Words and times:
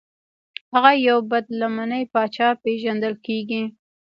هغه 0.73 0.91
یو 1.07 1.19
بد 1.31 1.45
لمنی 1.59 2.03
پاچا 2.13 2.49
پیژندل 2.63 3.13
کیږي. 3.25 3.63